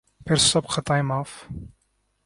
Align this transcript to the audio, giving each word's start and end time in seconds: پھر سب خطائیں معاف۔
پھر 0.27 0.35
سب 0.35 0.67
خطائیں 0.67 1.03
معاف۔ 1.03 1.29